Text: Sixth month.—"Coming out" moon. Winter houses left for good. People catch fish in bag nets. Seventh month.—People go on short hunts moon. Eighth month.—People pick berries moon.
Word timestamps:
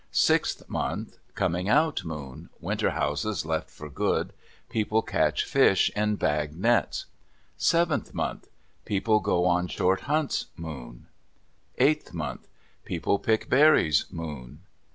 Sixth 0.09 0.67
month.—"Coming 0.67 1.69
out" 1.69 2.03
moon. 2.03 2.49
Winter 2.59 2.89
houses 2.89 3.45
left 3.45 3.69
for 3.69 3.87
good. 3.87 4.33
People 4.67 5.03
catch 5.03 5.45
fish 5.45 5.91
in 5.95 6.15
bag 6.15 6.55
nets. 6.57 7.05
Seventh 7.55 8.11
month.—People 8.11 9.19
go 9.19 9.45
on 9.45 9.67
short 9.67 9.99
hunts 10.09 10.47
moon. 10.55 11.05
Eighth 11.77 12.15
month.—People 12.15 13.19
pick 13.19 13.47
berries 13.47 14.05
moon. 14.09 14.61